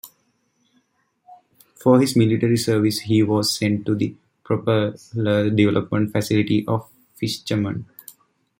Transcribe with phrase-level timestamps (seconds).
[1.75, 6.89] For his military service he was sent to the propeller development facility of
[7.21, 7.85] Fischamend.